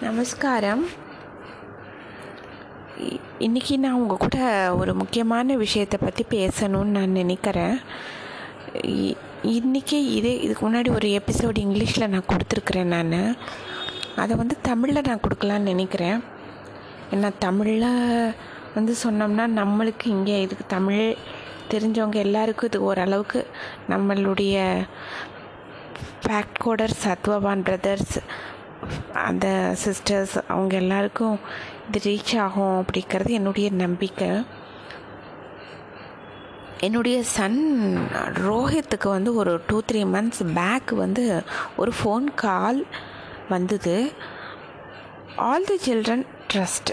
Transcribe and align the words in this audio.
நமஸ்காரம். 0.00 0.86
இ- 2.98 3.20
இன்னைக்கு 3.38 3.78
நான் 3.78 3.92
உங்கள் 3.92 4.16
கூட 4.16 4.74
ஒரு 4.76 4.94
முக்கியமான 4.94 5.56
விஷயத்தை 5.56 5.98
பற்றி 6.02 6.24
பேசணும்னு 6.30 6.84
நான் 6.84 7.10
நினைக்கிறேன். 7.10 7.80
இ- 8.72 9.16
இதே 9.42 10.40
இதுக்கு 10.40 10.70
முன்னாடி 10.70 10.94
ஒரு 10.94 11.08
எபிசோடு 11.08 11.58
இங்கிலீஷில் 11.58 12.06
நான் 12.06 12.24
கொடுத்துருக்குறேன் 12.28 13.02
நான். 13.02 13.36
அதை 14.16 14.36
வந்து 14.36 14.56
தமிழில் 14.62 15.02
நான் 15.06 15.20
கொடுக்கலான்னு 15.20 15.58
நினைக்கிறேன். 15.58 16.24
ஏன்னா 17.14 17.32
தமிழில் 17.38 18.34
வந்து 18.74 18.94
சொன்னோம்னா 19.04 19.64
நம்மளுக்கு 19.64 20.06
இங்கே 20.06 20.40
இதுக்கு 20.40 20.64
தமிழ் 20.66 21.16
தெரிஞ்சவங்க 21.70 22.14
எல்லாருக்கும் 22.14 22.68
இது 22.68 22.82
ஓரளவுக்கு 22.82 23.46
நம்மளுடைய 23.88 24.86
ஃபேக்ட் 26.26 26.64
கோடர் 26.64 26.90
சத்வவான் 27.04 27.62
பிரதர்ஸ் 27.62 28.18
அந்த 29.24 29.74
சிஸ்டர்ஸ் 29.84 30.34
அவங்க 30.48 30.76
எல்லாருக்கும் 30.76 31.38
இது 31.86 32.00
ரீச் 32.04 32.38
ஆகும் 32.40 32.84
அப்படிங்கிறது 32.84 33.28
என்னுடைய 33.28 33.70
நம்பிக்கை. 33.70 34.44
என்னுடைய 36.80 37.22
சன் 37.22 37.60
ரோஹித்துக்கு 38.16 39.08
வந்து 39.08 39.34
ஒரு 39.34 39.60
டூ 39.66 39.80
த்ரீ 39.92 40.02
மந்த்ஸ் 40.14 40.54
பேக் 40.54 40.90
வந்து 40.90 41.42
ஒரு 41.76 41.92
ஃபோன் 41.98 42.26
கால் 42.34 42.86
வந்தது. 43.48 44.12
ஆல் 45.36 45.64
தி 45.64 45.78
சில்ட்ரன் 45.86 46.26
ட்ரஸ்ட் 46.54 46.90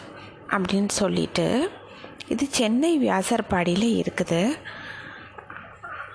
அப்படின்னு 0.48 0.90
சொல்லிட்டு 0.90 1.70
இது 2.28 2.46
சென்னை 2.50 3.10
வியாசர்பாடியில் 3.10 4.04
இருக்குது. 4.04 4.58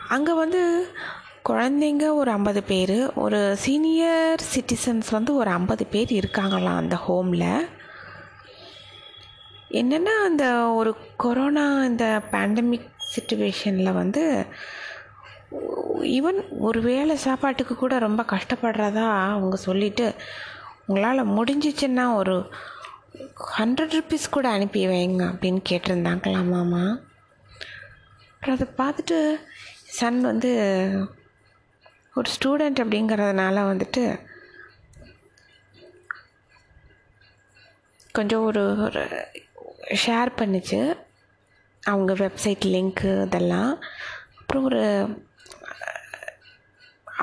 அங்கே 0.08 0.32
வந்து 0.32 0.88
குழந்தைங்க 1.48 2.14
ஒரு 2.14 2.30
ஐம்பது 2.30 2.62
பேர் 2.62 3.14
ஒரு 3.14 3.56
சீனியர் 3.56 4.42
சிட்டிசன்ஸ் 4.54 5.10
வந்து 5.10 5.34
ஒரு 5.34 5.50
ஐம்பது 5.50 5.86
பேர் 5.86 6.10
இருக்காங்களாம் 6.10 6.76
அந்த 6.76 6.96
ஹோமில் 7.08 7.68
என்னென்னா 9.70 10.24
அந்த 10.24 10.68
ஒரு 10.72 10.96
கொரோனா 11.16 11.84
இந்த 11.84 12.22
பேண்டமிக் 12.30 12.88
சுச்சுவேஷனில் 13.16 13.92
வந்து 13.92 14.46
ஈவன் 16.00 16.44
ஒரு 16.58 16.80
வேளை 16.80 17.16
சாப்பாட்டுக்கு 17.16 17.76
கூட 17.76 17.98
ரொம்ப 17.98 18.22
கஷ்டப்படுறதா 18.22 19.30
அவங்க 19.30 19.56
சொல்லிட்டு 19.56 20.14
உங்களால் 20.86 21.28
முடிஞ்சிச்சுன்னா 21.28 22.14
ஒரு 22.14 22.50
ஹண்ட்ரட் 23.58 23.92
ருபீஸ் 23.94 24.30
கூட 24.30 24.48
அனுப்பி 24.48 24.86
வைங்க 24.86 25.24
அப்படின்னு 25.32 25.62
கேட்டிருந்தாங்களாம் 25.68 26.48
மாமா. 26.48 26.98
அப்புறம் 28.40 28.58
அதை 28.58 28.68
பார்த்துட்டு 28.76 29.34
சன் 29.86 30.20
வந்து 30.20 30.50
ஒரு 32.14 32.28
ஸ்டூடெண்ட் 32.36 32.80
அப்படிங்கிறதுனால 32.82 33.56
வந்துட்டு 33.70 34.02
கொஞ்சம் 38.16 38.44
ஒரு 38.48 38.62
ஒரு 38.86 39.02
ஷேர் 40.04 40.30
பண்ணிச்சு. 40.40 40.80
அவங்க 41.82 42.12
வெப்சைட் 42.22 42.64
லிங்க்கு 42.74 43.10
இதெல்லாம். 43.26 43.70
அப்புறம் 44.40 44.64
ஒரு 44.70 44.82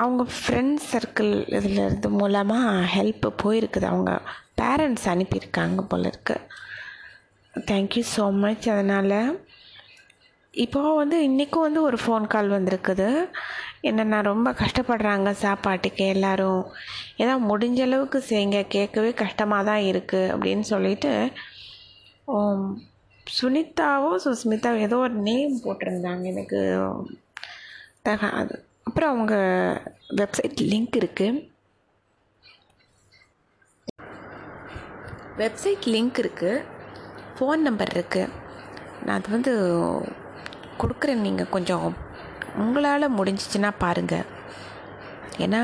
அவங்க 0.02 0.22
ஃப்ரெண்ட்ஸ் 0.36 0.88
சர்க்கிள் 0.92 1.32
இதில் 1.56 1.80
இருந்து 1.84 2.08
மூலமாக 2.20 2.86
ஹெல்ப் 2.94 3.26
போயிருக்குது 3.42 3.86
அவங்க 3.92 4.12
பேரண்ட்ஸ் 4.60 5.06
அனுப்பியிருக்காங்க 5.14 5.82
போல 5.90 6.10
இருக்கு. 6.12 6.36
தேங்க்யூ 7.54 8.02
ஸோ 8.16 8.24
மச் 8.42 8.66
அதனால் 8.74 9.18
இப்போ 10.64 10.80
வந்து 11.02 11.16
இன்றைக்கும் 11.28 11.66
வந்து 11.66 11.80
ஒரு 11.88 11.98
ஃபோன் 12.04 12.26
கால் 12.26 12.54
வந்திருக்குது. 12.56 13.08
என்னென்னா 13.88 14.18
ரொம்ப 14.30 14.48
கஷ்டப்படுறாங்க 14.60 15.30
சாப்பாட்டுக்கு 15.44 16.04
எல்லாரும். 16.14 16.62
ஏதோ 17.22 17.34
முடிஞ்ச 17.50 17.80
அளவுக்கு 17.86 18.18
செய்யுங்க 18.30 18.60
கேட்கவே 18.76 19.10
கஷ்டமாக 19.22 19.68
தான் 19.70 19.84
இருக்குது 19.90 20.30
அப்படின்னு 20.34 20.66
சொல்லிட்டு 20.74 21.12
சுனிதாவோ 23.26 24.10
சுஸ்மிதாவோ 24.24 24.80
ஏதோ 24.86 24.96
ஒரு 25.06 25.16
நேம் 25.28 25.54
போட்டிருந்தாங்க 25.64 26.24
எனக்கு. 26.32 26.60
தக 28.06 28.28
அது 28.40 28.54
அப்புறம் 28.88 29.12
அவங்க 29.14 29.34
வெப்சைட் 30.20 30.60
லிங்க் 30.72 30.98
இருக்குது 31.00 31.44
வெப்சைட் 35.42 35.86
லிங்க் 35.94 36.18
இருக்குது 36.22 36.62
ஃபோன் 37.36 37.60
நம்பர் 37.68 37.92
இருக்குது 37.96 38.32
நான் 39.04 39.18
அது 39.18 39.28
வந்து 39.36 39.52
கொடுக்குறேன் 40.82 41.24
நீங்கள் 41.26 41.52
கொஞ்சம் 41.56 41.86
உங்களால் 42.62 43.14
முடிஞ்சிச்சுன்னா 43.18 43.70
பாருங்கள் 43.84 44.26
ஏன்னா 45.44 45.62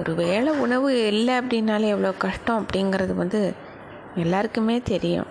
ஒரு 0.00 0.12
வேளை 0.14 0.50
உணவு 0.64 0.90
இல்லை 1.12 1.34
அப்படின்னாலே 1.40 1.88
எவ்வளோ 1.94 2.12
கஷ்டம் 2.24 2.60
அப்படிங்கிறது 2.60 3.14
வந்து 3.14 3.40
எல்லாருக்குமே 4.22 4.76
தெரியும். 4.92 5.28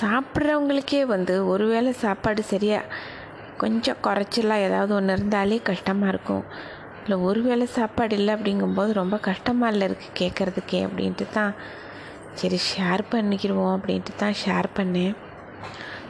சாப்பிட்றவங்களுக்கே 0.00 1.02
வந்து 1.14 1.34
ஒரு 1.52 1.64
வேளை 1.66 1.92
சாப்பாடு 2.04 2.42
சரியாக 2.42 2.92
கொஞ்சம் 3.56 4.02
குறைச்சலாக 4.06 4.66
ஏதாவது 4.66 4.92
ஒன்று 4.94 5.16
இருந்தாலே 5.16 5.58
கஷ்டமாக 5.70 6.12
இருக்கும். 6.12 6.44
இல்லை 7.02 7.16
ஒரு 7.28 7.40
வேளை 7.48 7.66
சாப்பாடு 7.78 8.14
இல்லை 8.16 8.32
அப்படிங்கும்போது 8.34 8.92
ரொம்ப 8.92 9.16
கஷ்டமாக 9.28 9.72
இல்லை 9.72 9.86
இருக்குது 9.88 10.18
கேட்குறதுக்கே 10.20 10.80
அப்படின்ட்டு 10.88 11.26
தான் 11.32 11.52
சரி 12.40 12.58
ஷேர் 12.70 13.02
பண்ணிக்கிடுவோம் 13.10 13.74
அப்படின்ட்டு 13.76 14.14
தான் 14.16 14.38
ஷேர் 14.44 14.68
பண்ணேன். 14.78 15.14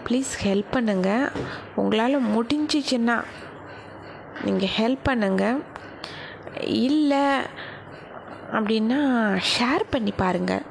ப்ளீஸ் 0.09 0.31
ஹெல்ப் 0.43 0.75
பண்ணுங்கள் 0.75 1.25
உங்களால் 1.75 2.27
முடிஞ்சிச்சுன்னா 2.35 3.17
நீங்கள் 4.45 4.75
ஹெல்ப் 4.77 5.09
பண்ணுங்கள் 5.09 5.59
இல்லை 6.65 7.25
அப்படின்னா 8.53 9.01
ஷேர் 9.55 9.85
பண்ணி 9.91 10.13
பாருங்கள் 10.13 10.65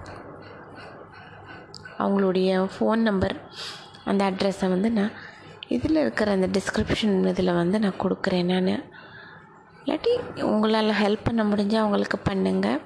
அவங்களுடைய 2.00 2.70
ஃபோன் 2.74 3.02
நம்பர் 3.02 3.36
அந்த 4.06 4.32
அட்ரஸை 4.32 4.70
வந்து 4.70 4.92
நான் 4.92 5.16
இதில் 5.68 5.96
இருக்கிற 5.96 6.32
அந்த 6.32 6.48
டிஸ்கிரிப்ஷன் 6.48 7.28
இதில் 7.28 7.54
வந்து 7.54 7.80
நான் 7.80 8.02
கொடுக்குறேன் 8.04 8.46
நான். 8.52 8.84
இல்லாட்டி 9.82 10.14
உங்களால் 10.42 10.92
ஹெல்ப் 10.92 11.24
பண்ண 11.24 11.44
முடிஞ்சால் 11.44 11.82
அவங்களுக்கு 11.82 12.20
பண்ணுங்கள் 12.30 12.80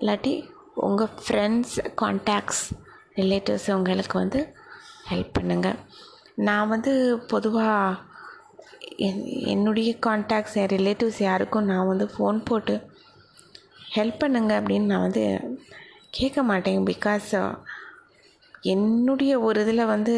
இல்லாட்டி 0.00 0.32
உங்கள் 0.74 1.10
ஃப்ரெண்ட்ஸ் 1.24 1.74
கான்டாக்ட்ஸ் 2.02 2.62
ரிலேட்டிவ்ஸ் 3.16 3.70
அவங்களுக்கு 3.70 4.18
வந்து 4.18 4.40
ஹெல்ப் 5.08 5.36
பண்ணுங்கள் 5.38 5.78
நான் 6.46 6.70
வந்து 6.74 6.92
பொதுவாக 7.32 7.96
என் 9.06 9.22
என்னுடைய 9.52 9.90
கான்டாக்ட்ஸ் 10.06 10.56
என் 10.60 10.72
ரிலேட்டிவ்ஸ் 10.76 11.20
யாருக்கும் 11.22 11.68
நான் 11.70 11.86
வந்து 11.86 12.06
ஃபோன் 12.14 12.38
போட்டு 12.44 12.74
ஹெல்ப் 13.94 14.20
பண்ணுங்க 14.22 14.52
அப்படின்னு 14.60 14.90
நான் 14.92 15.06
வந்து 15.08 15.24
கேட்க 16.10 16.42
மாட்டேன். 16.42 16.86
பிகாஸ் 16.92 17.30
என்னுடைய 18.72 19.32
ஒரு 19.40 19.58
இதில் 19.64 19.90
வந்து 19.94 20.14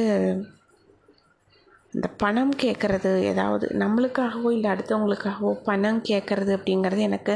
இந்த 1.93 2.09
பணம் 2.23 2.53
கேட்குறது 2.63 3.11
ஏதாவது 3.23 3.67
நம்மளுக்காகவோ 3.83 4.51
இல்லை 4.51 4.71
அடுத்தவங்களுக்காகவோ 4.71 5.53
பணம் 5.69 6.01
கேட்குறது 6.03 6.53
அப்படிங்கிறது 6.59 7.03
எனக்கு 7.09 7.35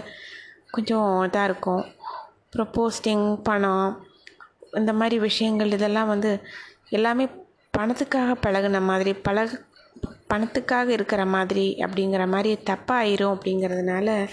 கொஞ்சம் 0.70 1.08
இதாக 1.26 1.48
இருக்கும். 1.48 1.84
அப்புறம் 2.42 2.72
போஸ்டிங் 2.76 3.26
பணம் 3.42 3.88
இந்த 4.80 4.92
மாதிரி 4.92 5.16
விஷயங்கள் 5.18 5.74
இதெல்லாம் 5.76 6.12
வந்து 6.14 6.30
எல்லாமே 6.90 7.24
பணத்துக்காக 7.78 8.34
பழகுன 8.42 8.82
மாதிரி 8.82 9.12
பழகு 9.12 9.64
பணத்துக்காக 10.34 10.88
இருக்கிற 10.88 11.26
மாதிரி 11.26 11.76
அப்படிங்கிற 11.78 12.28
மாதிரி 12.28 12.58
தப்பாயிரும் 12.70 13.36
அப்படிங்கிறதுனால 13.36 14.28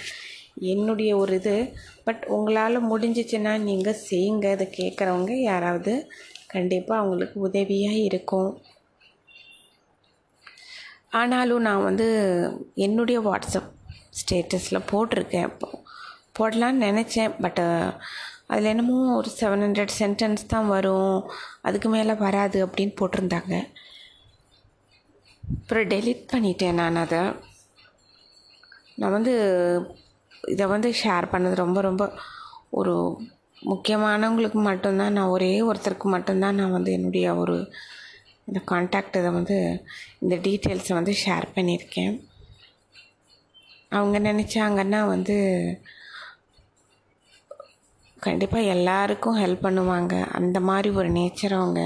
என்னுடைய 0.60 1.18
ஒரு 1.18 1.34
இது. 1.34 1.74
பட் 2.04 2.26
உங்களால் 2.28 2.92
முடிஞ்சிச்சுன்னா 2.92 3.58
நீங்கள் 3.58 4.02
செய்யுங்க. 4.10 4.52
இதை 4.52 4.68
கேட்குறவங்க 4.78 5.32
யாராவது 5.32 6.12
கண்டிப்பாக 6.48 7.02
அவங்களுக்கு 7.02 7.40
உதவியாக 7.40 7.96
இருக்கும். 7.96 8.62
ஆனாலும் 11.10 11.62
நான் 11.62 11.84
வந்து 11.84 12.08
என்னுடைய 12.76 13.22
வாட்ஸ்அப் 13.22 13.72
ஸ்டேட்டஸில் 14.20 14.88
போட்டிருக்கேன். 14.92 15.52
போடலான்னு 16.40 16.86
நினச்சேன். 16.88 17.36
பட்டு 17.42 17.64
அதில் 18.48 18.66
என்னமோ 18.66 19.16
ஒரு 19.16 19.30
செவன் 19.40 19.64
ஹண்ட்ரட் 19.66 19.96
சென்டென்ஸ் 20.00 20.46
தான் 20.48 20.68
வரும். 20.68 21.30
அதுக்கு 21.62 21.90
மேலே 21.90 22.14
வராது 22.14 22.66
அப்படின்னு 22.66 22.94
போட்டிருந்தாங்க. 23.00 23.56
அப்புறம் 25.58 25.88
டெலிட் 25.88 26.24
பண்ணிட்டேன் 26.32 26.74
நான் 26.74 26.96
அதை. 26.96 27.22
நான் 28.96 29.12
வந்து 29.12 29.34
இதை 30.48 30.66
வந்து 30.68 30.90
ஷேர் 31.04 31.26
பண்ணது 31.32 31.56
ரொம்ப 31.56 31.82
ரொம்ப 31.82 32.04
ஒரு 32.70 32.96
முக்கியமானவங்களுக்கு 33.66 34.60
மட்டும்தான் 34.70 35.14
நான் 35.14 35.34
ஒரே 35.36 35.62
ஒருத்தருக்கு 35.62 36.08
மட்டும்தான் 36.16 36.56
நான் 36.56 36.72
வந்து 36.72 36.92
என்னுடைய 36.92 37.36
ஒரு 37.36 37.56
இந்த 38.46 38.60
கான்டாக்ட் 38.72 39.18
இதை 39.18 39.32
வந்து 39.32 39.58
இந்த 40.20 40.36
டீட்டெயில்ஸை 40.36 40.94
வந்து 40.94 41.14
ஷேர் 41.26 41.48
பண்ணியிருக்கேன். 41.56 42.14
அவங்க 43.90 44.20
நினச்சாங்கன்னா 44.20 45.08
வந்து 45.08 45.38
கண்டிப்பாக 48.20 48.64
எல்லாருக்கும் 48.64 49.38
ஹெல்ப் 49.38 49.66
பண்ணுவாங்க. 49.66 50.14
அந்த 50.32 50.60
மாதிரி 50.60 50.90
ஒரு 50.90 51.10
நேச்சர் 51.12 51.54
அவங்க. 51.54 51.82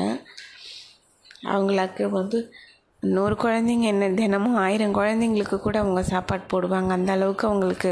அவங்களுக்கு 1.44 2.10
வந்து 2.10 2.54
நூறு 3.00 3.36
குழந்தைங்க 3.36 3.82
என்ன 3.82 4.10
தினமும் 4.10 4.56
ஆயிரம் 4.56 4.96
குழந்தைங்களுக்கு 4.96 5.58
கூட 5.60 5.80
அவங்க 5.80 6.04
சாப்பாடு 6.04 6.44
போடுவாங்க. 6.52 6.90
அந்த 6.90 7.12
அளவுக்கு 7.12 7.48
அவங்களுக்கு 7.48 7.92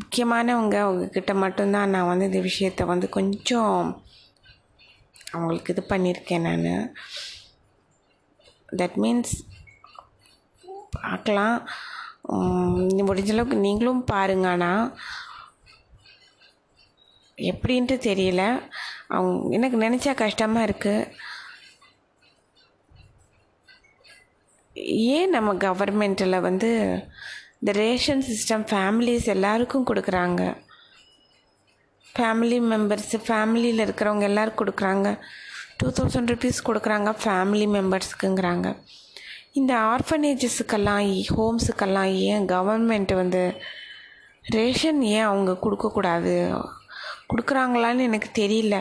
முக்கியமானவங்க 0.00 0.76
அவங்கக்கிட்ட 0.86 1.34
மட்டும்தான் 1.34 1.90
நான் 1.90 2.06
வந்து 2.06 2.24
இந்த 2.30 2.40
விஷயத்த 2.48 2.86
வந்து 2.86 3.08
கொஞ்சம் 3.08 4.02
அவங்களுக்கு 5.32 5.74
இது 5.74 5.84
பண்ணியிருக்கேன் 5.88 6.46
நான். 6.46 6.92
தட் 8.76 8.96
மீன்ஸ் 9.02 9.32
பார்க்கலாம். 11.00 11.68
முடிஞ்சளவுக்கு 13.08 13.54
நீங்களும் 13.66 14.04
பாருங்க. 14.04 14.48
ஆனால் 14.48 14.98
எப்படின்ட்டு 17.50 17.96
தெரியல. 18.08 18.42
அவங்க 19.16 19.54
எனக்கு 19.56 19.78
நினச்சா 19.84 20.14
கஷ்டமாக 20.22 20.66
இருக்குது 20.68 21.08
ஏன் 25.14 25.32
நம்ம 25.36 25.54
கவர்மெண்ட்டில் 25.64 26.44
வந்து 26.48 26.70
இந்த 27.58 27.72
ரேஷன் 27.80 28.22
சிஸ்டம் 28.28 28.64
ஃபேமிலிஸ் 28.70 29.26
எல்லாருக்கும் 29.34 29.88
கொடுக்குறாங்க? 29.90 30.42
ஃபேமிலி 32.14 32.58
மெம்பர்ஸு 32.72 33.18
ஃபேமிலியில் 33.26 33.84
இருக்கிறவங்க 33.84 34.26
எல்லோரும் 34.30 34.58
கொடுக்குறாங்க. 34.60 35.08
டூ 35.78 35.88
தௌசண்ட் 35.98 36.32
ருபீஸ் 36.32 36.66
கொடுக்குறாங்க 36.68 37.10
ஃபேமிலி 37.22 37.66
மெம்பர்ஸுக்குங்கிறாங்க 37.76 38.68
இந்த 39.60 39.72
ஆர்ஃபனேஜஸுக்கெல்லாம் 39.92 41.06
ஹோம்ஸுக்கெல்லாம் 41.36 42.12
ஏன் 42.30 42.44
கவர்மெண்ட் 42.52 43.12
வந்து 43.20 43.42
ரேஷன் 44.56 45.00
ஏன் 45.16 45.28
அவங்க 45.30 45.52
கொடுக்கக்கூடாது? 45.64 46.36
கொடுக்குறாங்களான்னு 47.32 48.08
எனக்கு 48.10 48.30
தெரியல. 48.42 48.78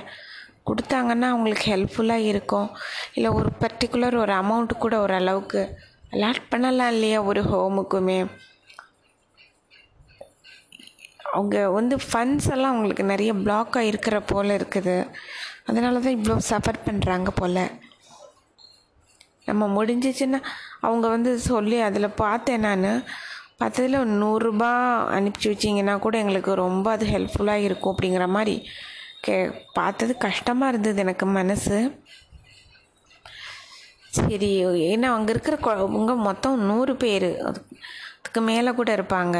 கொடுத்தாங்கன்னா 0.69 1.27
அவங்களுக்கு 1.33 1.65
ஹெல்ப்ஃபுல்லாக 1.73 2.29
இருக்கும். 2.31 2.69
இல்லை 3.13 3.29
ஒரு 3.39 3.49
பர்டிகுலர் 3.63 4.17
ஒரு 4.23 4.33
அமௌண்ட்டு 4.41 4.81
கூட 4.83 4.95
ஓரளவுக்கு 5.05 5.61
அலாட் 6.15 6.47
பண்ணலாம் 6.49 6.91
இல்லையா 6.95 7.19
ஒரு 7.31 7.41
ஹோமுக்குமே 7.51 8.19
அவங்க 11.33 11.57
வந்து 11.77 11.95
ஃபண்ட்ஸ் 12.05 12.47
எல்லாம் 12.53 12.71
அவங்களுக்கு 12.71 13.03
நிறைய 13.11 13.31
பிளாக்காக 13.43 13.89
இருக்கிற 13.89 14.15
போல் 14.31 14.49
இருக்குது. 14.57 14.95
அதனால 15.69 15.99
தான் 16.05 16.17
இவ்வளோ 16.17 16.35
சஃபர் 16.49 16.79
பண்ணுறாங்க 16.87 17.29
போல். 17.39 17.63
நம்ம 19.49 19.67
முடிஞ்சிச்சுன்னா 19.77 20.39
அவங்க 20.87 21.05
வந்து 21.15 21.31
சொல்லி 21.49 21.77
அதில் 21.87 22.17
பார்த்தேன் 22.23 22.65
நான். 22.67 22.89
பத்ததில் 23.61 24.01
ஒரு 24.03 24.13
நூறுரூபா 24.23 24.71
அனுப்பிச்சி 25.17 25.47
வச்சிங்கன்னா 25.51 25.95
கூட 26.05 26.15
எங்களுக்கு 26.17 26.53
ரொம்ப 26.65 26.87
அது 26.91 27.05
ஹெல்ப்ஃபுல்லாக 27.05 27.65
இருக்கும் 27.67 27.93
அப்படிங்கிற 27.93 28.25
மாதிரி 28.37 28.55
கே 29.25 29.35
பார்த்தது 29.73 30.13
கஷ்டமாக 30.17 30.71
இருந்தது 30.71 31.01
எனக்கு 31.05 31.25
மனசு. 31.39 31.77
சரி 34.17 34.49
ஏன்னா 34.91 35.09
அங்கே 35.17 35.33
இருக்கிற 35.33 35.57
அவங்க 35.73 36.13
மொத்தம் 36.27 36.63
நூறு 36.69 36.95
பேர். 37.03 37.29
அதுக்கு 37.49 38.41
மேலே 38.49 38.71
கூட 38.79 38.89
இருப்பாங்க. 38.97 39.37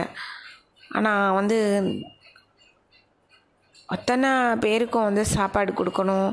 ஆனால் 0.97 1.35
வந்து 1.39 1.57
அத்தனை 3.95 4.29
பேருக்கும் 4.63 5.07
வந்து 5.07 5.23
சாப்பாடு 5.35 5.71
கொடுக்கணும். 5.79 6.29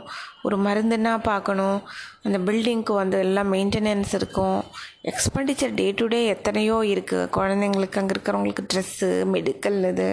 ஒரு 0.47 0.57
மருந்துன்னா 0.67 1.13
பார்க்கணும். 1.31 1.79
அந்த 2.27 2.39
பில்டிங்க்கு 2.49 2.95
வந்து 3.03 3.19
எல்லாம் 3.27 3.51
மெயின்டெனன்ஸ் 3.55 4.13
இருக்கும். 4.19 4.59
எக்ஸ்பெண்டிச்சர் 5.13 5.75
டே 5.81 5.87
டு 6.01 6.07
டே 6.15 6.21
எத்தனையோ 6.35 6.77
இருக்குது 6.95 7.31
குழந்தைங்களுக்கு 7.39 8.01
அங்கே 8.03 8.15
இருக்கிறவங்களுக்கு 8.17 8.65
ட்ரெஸ்ஸு 8.73 9.09
மெடிக்கல் 9.35 9.79
இது. 9.93 10.09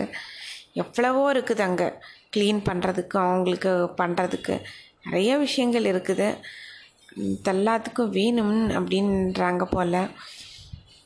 எவ்வளவோ 0.84 1.24
இருக்குது 1.36 1.66
அங்கே. 1.68 1.90
க்ளீன் 2.36 2.62
பண்ணுறதுக்கு 2.70 3.18
அவங்களுக்கு 3.26 3.74
பண்ணுறதுக்கு 4.00 4.56
நிறைய 5.06 5.32
விஷயங்கள் 5.46 5.86
இருக்குது. 5.92 6.30
எல்லாத்துக்கும் 7.52 8.14
வேணும் 8.18 8.56
அப்படின்றாங்க 8.78 9.66
போல். 9.76 10.02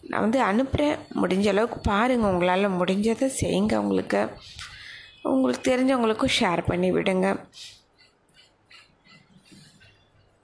நான் 0.10 0.24
வந்து 0.26 0.40
அனுப்புகிறேன் 0.52 0.96
முடிஞ்ச 1.22 1.48
அளவுக்கு 1.54 1.80
பாருங்கள் 1.92 2.32
உங்களால் 2.34 2.76
முடிஞ்சதை 2.80 3.28
செய்யுங்க. 3.42 3.74
உங்களுக்கு 3.84 4.22
உங்களுக்கு 5.26 5.64
தெரிஞ்சவங்களுக்கும் 5.72 6.36
ஷேர் 6.40 6.62
பண்ணி 6.66 6.90
விடுங்க 6.92 7.28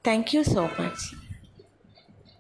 தேங்க்யூ 0.06 0.42
ஸோ 0.54 0.64
மச் 0.78 1.06